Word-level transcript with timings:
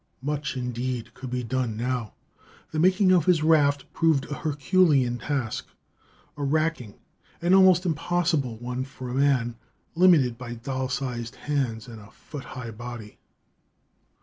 Much 0.23 0.57
indeed 0.57 1.13
could 1.13 1.29
be 1.29 1.43
done 1.43 1.77
now. 1.77 2.13
The 2.71 2.79
making 2.79 3.11
of 3.11 3.25
his 3.25 3.43
raft 3.43 3.85
proved 3.93 4.25
a 4.25 4.33
herculean 4.33 5.19
task, 5.19 5.67
a 6.35 6.43
racking 6.43 6.95
and 7.39 7.53
almost 7.53 7.85
impossible 7.85 8.57
one 8.57 8.83
for 8.83 9.09
a 9.09 9.13
man 9.13 9.57
limited 9.93 10.39
by 10.39 10.55
doll 10.55 10.89
sized 10.89 11.35
hands 11.35 11.87
and 11.87 12.01
a 12.01 12.09
foot 12.09 12.45
high 12.57 12.71
body. 12.71 13.19